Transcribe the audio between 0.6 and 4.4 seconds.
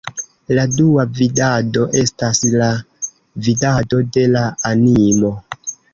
dua vidado estas la vidado de